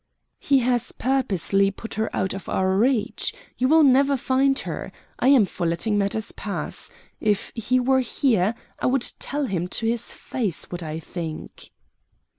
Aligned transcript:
"He 0.39 0.57
has 0.61 0.91
purposely 0.93 1.69
put 1.69 1.93
her 1.93 2.09
out 2.15 2.33
of 2.33 2.49
our 2.49 2.75
reach. 2.75 3.35
You 3.59 3.67
will 3.67 3.83
never 3.83 4.17
find 4.17 4.57
her. 4.57 4.91
I 5.19 5.27
am 5.27 5.45
for 5.45 5.67
letting 5.67 5.95
matters 5.95 6.31
pass. 6.31 6.89
If 7.19 7.51
he 7.53 7.79
were 7.79 7.99
here 7.99 8.55
I 8.79 8.87
would 8.87 9.05
tell 9.19 9.45
him 9.45 9.67
to 9.67 9.85
his 9.85 10.11
face 10.11 10.71
what 10.71 10.81
I 10.81 10.99
think." 10.99 11.69